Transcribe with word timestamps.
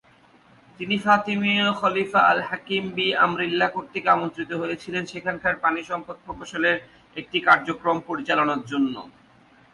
তিনি 0.79 0.95
ফাতিমীয় 1.05 1.67
খলিফা 1.79 2.21
আল 2.31 2.39
হাকিম 2.49 2.83
বি-আমরিল্লাহ 2.95 3.69
কর্তৃক 3.75 4.05
আমন্ত্রিত 4.07 4.51
হয়েছিলেন 4.61 5.03
সেখানকার 5.11 5.53
পানিসম্পদ 5.63 6.17
প্রকৌশল 6.25 6.63
এর 6.65 6.77
একটি 7.15 7.37
কার্যক্রম 7.47 7.97
পরিচালনার 8.09 8.61
জন্য। 8.71 8.95